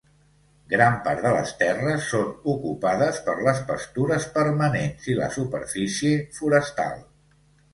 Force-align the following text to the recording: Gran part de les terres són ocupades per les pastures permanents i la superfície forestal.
Gran 0.69 0.95
part 1.07 1.19
de 1.25 1.33
les 1.33 1.51
terres 1.59 2.07
són 2.13 2.31
ocupades 2.53 3.19
per 3.27 3.35
les 3.49 3.61
pastures 3.69 4.25
permanents 4.39 5.07
i 5.13 5.19
la 5.21 5.29
superfície 5.37 6.17
forestal. 6.41 6.99